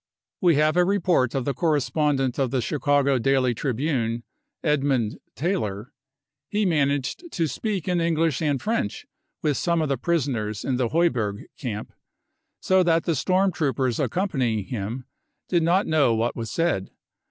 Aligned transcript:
We 0.41 0.55
have 0.55 0.77
a 0.77 0.83
report 0.83 1.35
of 1.35 1.45
the 1.45 1.53
correspondent 1.53 2.39
of 2.39 2.49
the 2.49 2.59
Chicago 2.59 3.19
Daily 3.19 3.53
Tribune, 3.53 4.23
Edmund 4.63 5.19
Taylor. 5.35 5.93
He 6.49 6.65
managed 6.65 7.31
to 7.33 7.45
speak 7.45 7.87
in 7.87 8.01
English 8.01 8.41
and 8.41 8.59
French 8.59 9.05
with 9.43 9.57
some 9.57 9.79
of 9.79 9.89
the 9.89 9.97
prisoners 9.99 10.65
in 10.65 10.77
the 10.77 10.89
Heu 10.89 11.11
berg 11.11 11.45
camp, 11.55 11.93
so 12.59 12.81
that 12.81 13.03
the 13.03 13.13
storm 13.13 13.51
troopers 13.51 13.99
accompanying 13.99 14.65
him 14.65 15.05
did 15.47 15.61
not 15.61 15.85
know 15.85 16.15
what 16.15 16.35
was 16.35 16.49
said. 16.49 16.89